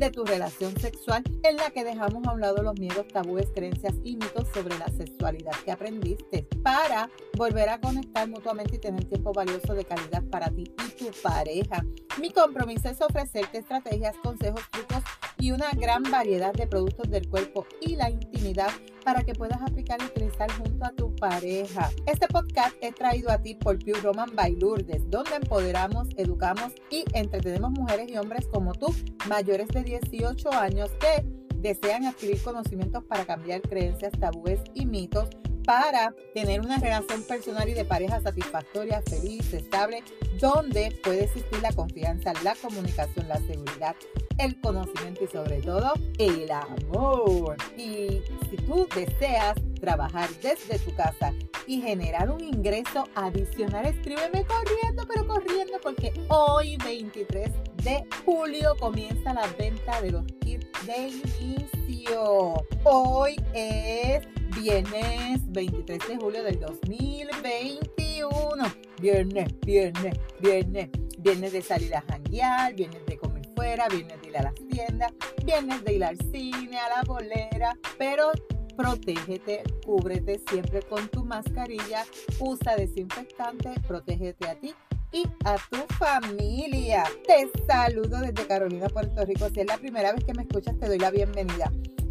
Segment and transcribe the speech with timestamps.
[0.00, 3.92] de tu relación sexual en la que dejamos a un lado los miedos, tabúes, creencias
[4.02, 9.34] y mitos sobre la sexualidad que aprendiste para volver a conectar mutuamente y tener tiempo
[9.34, 11.84] valioso de calidad para ti y tu pareja.
[12.18, 15.04] Mi compromiso es ofrecerte estrategias, consejos, trucos
[15.40, 18.70] y una gran variedad de productos del cuerpo y la intimidad
[19.04, 21.90] para que puedas aplicar y utilizar junto a tu pareja.
[22.06, 27.04] Este podcast es traído a ti por Pure Roman by Lourdes, donde empoderamos, educamos y
[27.14, 28.94] entretenemos mujeres y hombres como tú,
[29.28, 31.24] mayores de 18 años que
[31.56, 35.28] desean adquirir conocimientos para cambiar creencias, tabúes y mitos
[35.64, 40.02] para tener una relación personal y de pareja satisfactoria, feliz, estable,
[40.40, 43.94] donde puede existir la confianza, la comunicación, la seguridad,
[44.38, 47.56] el conocimiento y sobre todo el amor.
[47.76, 51.32] Y si tú deseas trabajar desde tu casa
[51.66, 57.50] y generar un ingreso adicional, escríbeme corriendo, pero corriendo porque hoy 23
[57.84, 62.54] de julio comienza la venta de los kits de inicio.
[62.84, 68.64] Hoy es viernes 23 de julio del 2021.
[69.00, 70.90] Viernes, viernes, viernes.
[71.18, 75.12] Viernes de salir a janguear, viernes de comer fuera, viernes de ir a las tiendas,
[75.44, 78.32] viernes de ir al cine, a la bolera, pero
[78.74, 82.06] protégete, cúbrete siempre con tu mascarilla,
[82.38, 84.74] usa desinfectante, protégete a ti
[85.12, 87.04] y a tu familia.
[87.26, 89.50] Te saludo desde Carolina, Puerto Rico.
[89.52, 91.70] Si es la primera vez que me escuchas, te doy la bienvenida.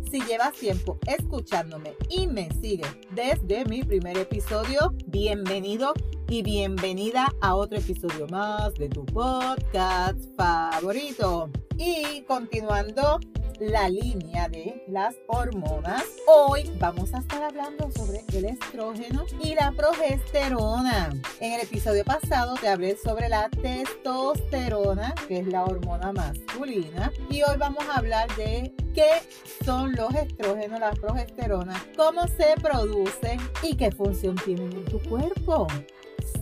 [0.10, 5.94] Si llevas tiempo escuchándome y me sigues desde mi primer episodio, bienvenido
[6.28, 11.52] y bienvenida a otro episodio más de tu podcast favorito.
[11.78, 13.19] Y continuando
[13.59, 16.03] la línea de las hormonas.
[16.28, 21.09] Hoy vamos a estar hablando sobre el estrógeno y la progesterona.
[21.40, 27.44] En el episodio pasado te hablé sobre la testosterona, que es la hormona masculina, y
[27.44, 29.09] hoy vamos a hablar de qué
[29.66, 35.68] son los estrógenos, la progesterona, cómo se producen y qué función tienen en tu cuerpo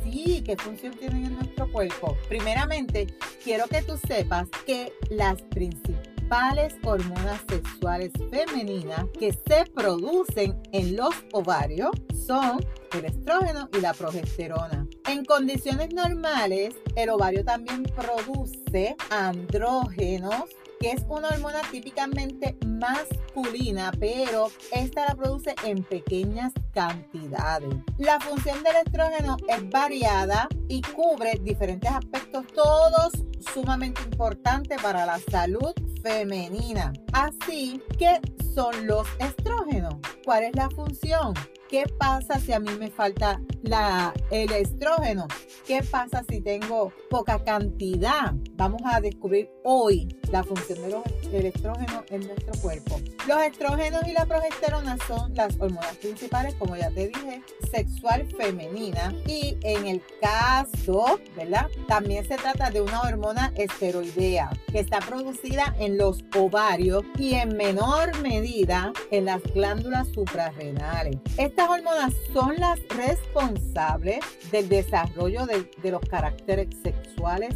[0.03, 2.17] sí, qué función tienen en nuestro cuerpo.
[2.27, 3.07] Primeramente,
[3.43, 5.96] quiero que tú sepas que las principales
[6.27, 11.91] principales hormonas sexuales femeninas que se producen en los ovarios
[12.25, 12.59] son
[12.91, 14.85] el estrógeno y la progesterona.
[15.07, 20.43] En condiciones normales, el ovario también produce andrógenos
[20.79, 27.73] que es una hormona típicamente masculina, pero esta la produce en pequeñas cantidades.
[27.97, 33.11] La función del estrógeno es variada y cubre diferentes aspectos, todos
[33.53, 36.93] sumamente importantes para la salud femenina.
[37.13, 38.19] Así que
[38.53, 39.95] son los estrógenos.
[40.25, 41.33] ¿Cuál es la función?
[41.69, 45.27] ¿Qué pasa si a mí me falta la, el estrógeno?
[45.65, 48.33] ¿Qué pasa si tengo poca cantidad?
[48.57, 50.79] Vamos a descubrir hoy la función
[51.31, 52.99] del estrógeno en nuestro cuerpo.
[53.27, 59.13] Los estrógenos y la progesterona son las hormonas principales, como ya te dije, sexual femenina.
[59.27, 61.67] Y en el caso, ¿verdad?
[61.87, 67.55] También se trata de una hormona esteroidea que está producida en los ovarios y en
[67.57, 71.17] menor medida en las glándulas suprarrenales.
[71.37, 74.19] Estas hormonas son las responsables
[74.51, 77.53] del desarrollo de, de los caracteres sexuales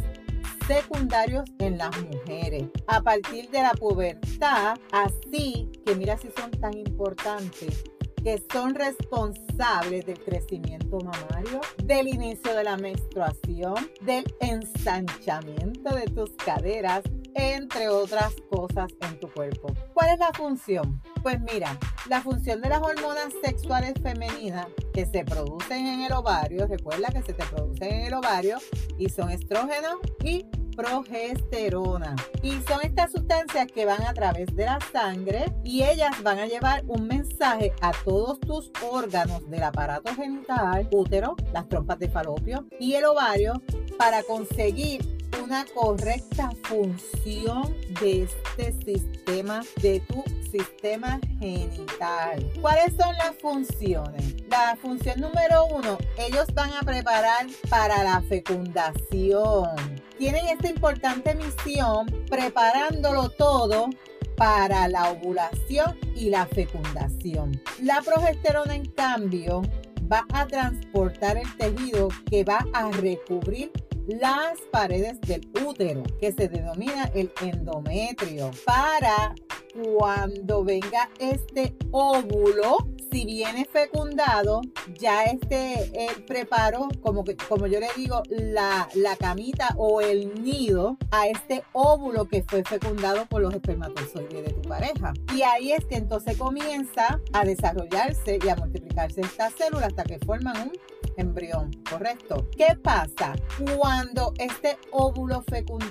[0.66, 2.64] secundarios en las mujeres.
[2.86, 7.84] A partir de la pubertad, así que mira si son tan importantes
[8.22, 16.30] que son responsables del crecimiento mamario, del inicio de la menstruación, del ensanchamiento de tus
[16.44, 17.02] caderas,
[17.34, 19.74] entre otras cosas en tu cuerpo.
[19.94, 21.02] ¿Cuál es la función?
[21.22, 21.78] Pues mira,
[22.08, 27.22] la función de las hormonas sexuales femeninas que se producen en el ovario, recuerda que
[27.22, 28.58] se te producen en el ovario
[28.98, 30.46] y son estrógenos y
[30.76, 32.16] progesterona.
[32.42, 36.46] Y son estas sustancias que van a través de la sangre y ellas van a
[36.46, 42.66] llevar un mensaje a todos tus órganos del aparato genital, útero, las trompas de falopio
[42.78, 43.62] y el ovario
[43.98, 52.50] para conseguir una correcta función de este sistema, de tu sistema genital.
[52.60, 54.34] ¿Cuáles son las funciones?
[54.48, 59.91] La función número uno, ellos van a preparar para la fecundación.
[60.22, 63.90] Tienen esta importante misión preparándolo todo
[64.36, 67.60] para la ovulación y la fecundación.
[67.80, 69.62] La progesterona, en cambio,
[70.10, 73.72] va a transportar el tejido que va a recubrir
[74.06, 79.34] las paredes del útero, que se denomina el endometrio, para
[79.72, 82.78] cuando venga este óvulo,
[83.10, 84.62] si viene fecundado,
[84.98, 90.42] ya este el preparo, como, que, como yo le digo, la, la camita o el
[90.42, 95.12] nido a este óvulo que fue fecundado por los espermatozoides de tu pareja.
[95.34, 100.18] Y ahí es que entonces comienza a desarrollarse y a multiplicarse estas células hasta que
[100.20, 100.72] forman un
[101.16, 102.48] embrión, ¿correcto?
[102.56, 103.34] ¿Qué pasa
[103.76, 105.44] cuando este óvulo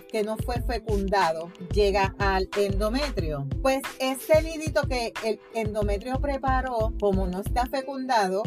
[0.09, 3.47] que no fue fecundado llega al endometrio?
[3.61, 8.43] Pues ese nidito que el endometrio preparó, como no está fecundado,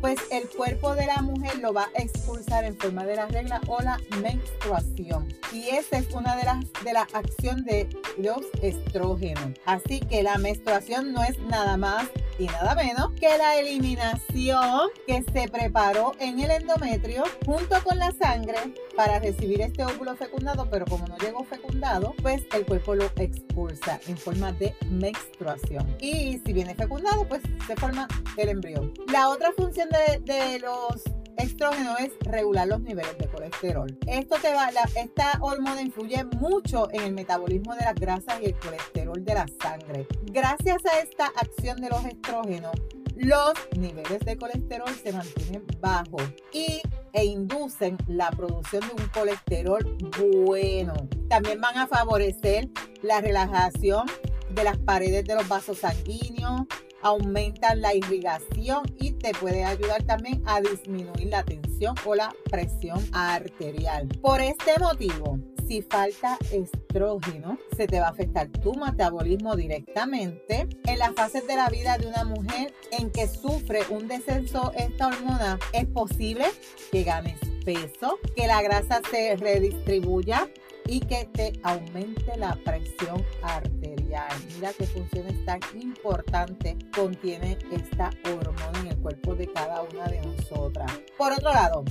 [0.00, 3.60] pues el cuerpo de la mujer lo va a expulsar en forma de la regla
[3.66, 5.28] o la menstruación.
[5.52, 9.58] Y esa es una de las de la acción de los estrógenos.
[9.64, 12.08] Así que la menstruación no es nada más
[12.38, 18.12] y nada menos que la eliminación que se preparó en el endometrio junto con la
[18.12, 18.58] sangre
[18.96, 24.00] para recibir este óvulo fecundado, pero como no llegó fecundado, pues el cuerpo lo expulsa
[24.06, 25.96] en forma de menstruación.
[26.00, 28.06] Y si viene fecundado, pues se forma
[28.36, 28.92] el embrión.
[29.12, 31.02] La otra función de, de los
[31.38, 33.98] estrógeno es regular los niveles de colesterol.
[34.06, 38.54] Esto te va, esta hormona influye mucho en el metabolismo de las grasas y el
[38.58, 40.06] colesterol de la sangre.
[40.24, 42.72] Gracias a esta acción de los estrógenos,
[43.16, 46.80] los niveles de colesterol se mantienen bajos y,
[47.12, 49.96] e inducen la producción de un colesterol
[50.44, 50.94] bueno.
[51.28, 52.68] También van a favorecer
[53.02, 54.06] la relajación
[54.50, 56.62] de las paredes de los vasos sanguíneos,
[57.02, 63.04] aumentan la irrigación y te puede ayudar también a disminuir la tensión o la presión
[63.12, 64.08] arterial.
[64.20, 70.66] Por este motivo, si falta estrógeno, se te va a afectar tu metabolismo directamente.
[70.86, 75.08] En las fases de la vida de una mujer en que sufre un descenso esta
[75.08, 76.46] hormona, es posible
[76.90, 80.48] que ganes peso, que la grasa se redistribuya
[80.88, 84.28] y que te aumente la presión arterial.
[84.54, 90.20] Mira qué funciones tan importantes contiene esta hormona en el cuerpo de cada una de
[90.22, 90.90] nosotras.
[91.16, 91.84] Por otro lado,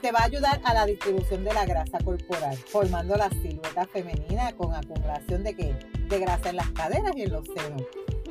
[0.00, 4.52] te va a ayudar a la distribución de la grasa corporal, formando la silueta femenina
[4.52, 5.74] con acumulación de qué?
[6.08, 7.82] De grasa en las caderas y en los senos.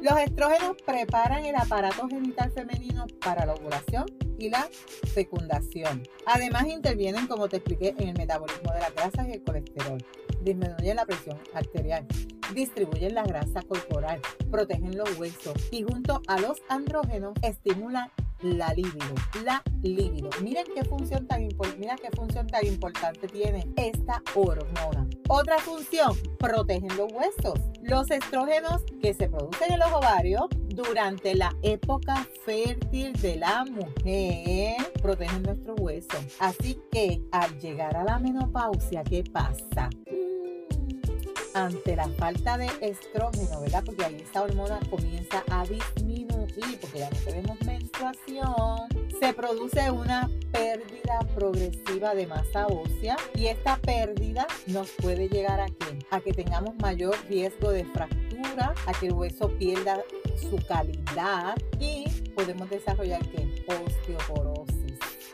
[0.01, 4.05] Los estrógenos preparan el aparato genital femenino para la ovulación
[4.38, 4.69] y la
[5.13, 6.03] fecundación.
[6.27, 9.97] Además intervienen, como te expliqué, en el metabolismo de las grasas y el colesterol.
[10.41, 12.05] Disminuyen la presión arterial,
[12.53, 14.21] distribuyen la grasa corporal,
[14.51, 18.11] protegen los huesos y junto a los andrógenos estimulan
[18.41, 20.29] la libido, la libido.
[20.44, 21.47] Miren qué función tan
[21.79, 25.07] mira qué función tan importante tiene esta hormona.
[25.27, 27.59] Otra función, protegen los huesos.
[27.88, 34.75] Los estrógenos que se producen en los ovarios durante la época fértil de la mujer
[35.01, 36.18] protegen nuestro hueso.
[36.39, 39.89] Así que al llegar a la menopausia, ¿qué pasa?
[41.54, 43.84] ante la falta de estrógeno, ¿verdad?
[43.84, 48.78] Porque ahí esta hormona comienza a disminuir, porque ya no tenemos menstruación,
[49.19, 55.67] se produce una pérdida progresiva de masa ósea y esta pérdida nos puede llegar a
[55.67, 55.99] qué?
[56.11, 60.01] A que tengamos mayor riesgo de fractura, a que el hueso pierda
[60.39, 62.05] su calidad y
[62.35, 63.47] podemos desarrollar qué?
[63.68, 64.77] Osteoporosis.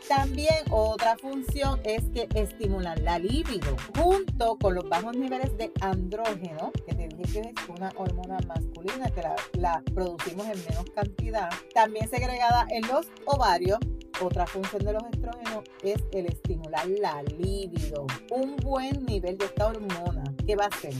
[0.07, 6.71] También otra función es que estimulan la libido junto con los bajos niveles de andrógeno,
[6.85, 11.49] que te dije que es una hormona masculina que la, la producimos en menos cantidad,
[11.73, 13.79] también segregada en los ovarios
[14.21, 18.05] otra función de los estrógenos es el estimular la libido.
[18.31, 20.93] Un buen nivel de esta hormona, ¿qué va a hacer?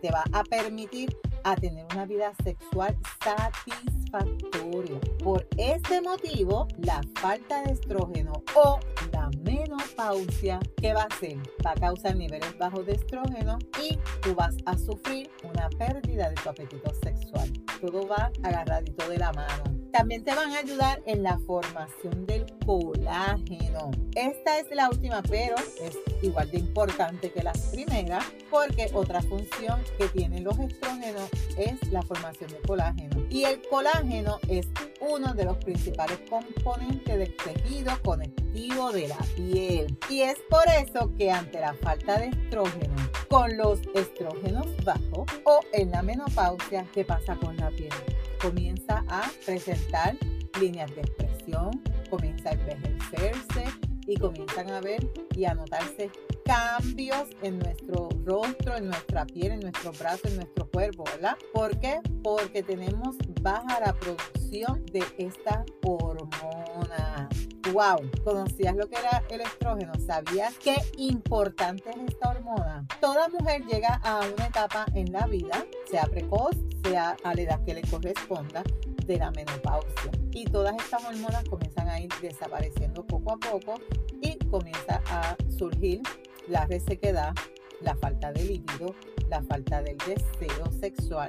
[0.00, 5.00] te va a permitir a tener una vida sexual satisfactoria.
[5.22, 8.78] Por este motivo, la falta de estrógeno o
[9.12, 11.36] la menopausia, ¿qué va a hacer?
[11.64, 16.34] Va a causar niveles bajos de estrógeno y tú vas a sufrir una pérdida de
[16.36, 17.52] tu apetito sexual.
[17.80, 19.77] Todo va agarradito de la mano.
[19.92, 23.90] También te van a ayudar en la formación del colágeno.
[24.14, 29.80] Esta es la última, pero es igual de importante que las primeras, porque otra función
[29.96, 33.24] que tienen los estrógenos es la formación de colágeno.
[33.30, 34.68] Y el colágeno es
[35.00, 39.98] uno de los principales componentes del tejido conectivo de la piel.
[40.10, 42.94] Y es por eso que ante la falta de estrógeno,
[43.28, 47.92] con los estrógenos bajos o en la menopausia, ¿qué pasa con la piel?
[48.40, 50.16] Comienza a presentar
[50.60, 53.64] líneas de expresión, comienza a envejecerse
[54.06, 56.10] y comienzan a ver y a notarse
[56.44, 61.36] cambios en nuestro rostro, en nuestra piel, en nuestros brazos, en nuestro cuerpo, ¿verdad?
[61.52, 62.00] ¿Por qué?
[62.22, 67.28] Porque tenemos baja la producción de esta hormona
[67.72, 69.92] wow, ¿conocías lo que era el estrógeno?
[70.06, 72.86] ¿Sabías qué importante es esta hormona?
[73.00, 77.64] Toda mujer llega a una etapa en la vida, sea precoz, sea a la edad
[77.64, 78.62] que le corresponda,
[79.06, 80.12] de la menopausia.
[80.32, 83.74] Y todas estas hormonas comienzan a ir desapareciendo poco a poco
[84.20, 86.02] y comienza a surgir
[86.46, 87.34] la resequedad,
[87.80, 88.94] la falta de libido,
[89.28, 91.28] la falta del deseo sexual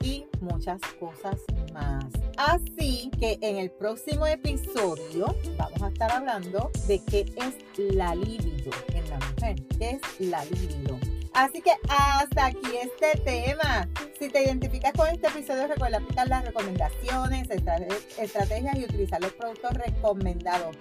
[0.00, 1.36] y muchas cosas
[1.72, 2.04] más.
[2.36, 7.54] Así que en el próximo episodio vamos a estar hablando de qué es
[7.94, 9.56] la libido en la mujer.
[9.78, 10.98] ¿Qué es la libido?
[11.34, 13.88] Así que hasta aquí este tema.
[14.18, 19.74] Si te identificas con este episodio, recuerda aplicar las recomendaciones, estrategias y utilizar los productos
[19.74, 20.76] recomendados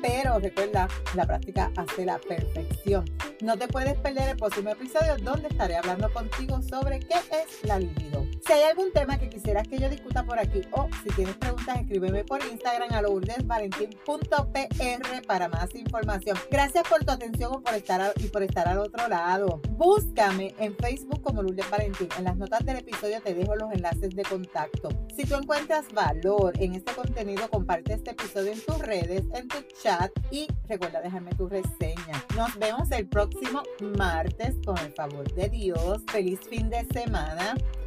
[0.00, 3.04] pero recuerda, la práctica hace la perfección.
[3.42, 7.78] No te puedes perder el próximo episodio donde estaré hablando contigo sobre qué es la
[7.78, 8.26] libido.
[8.46, 11.78] Si hay algún tema que quisieras que yo discuta por aquí o si tienes preguntas,
[11.78, 16.38] escríbeme por Instagram a lourdesvalentín.pr para más información.
[16.50, 19.60] Gracias por tu atención por estar y por estar al otro lado.
[19.70, 22.08] Búscame en Facebook como Lourdes Valentín.
[22.18, 24.88] En las notas del episodio te dejo los enlaces de contacto.
[25.14, 29.58] Si tú encuentras valor en este contenido, comparte este episodio en tus redes, en tu
[29.82, 32.24] chat y recuerda dejarme tu reseña.
[32.36, 33.62] Nos vemos el próximo
[33.98, 36.02] martes con el favor de Dios.
[36.10, 37.54] Feliz fin de semana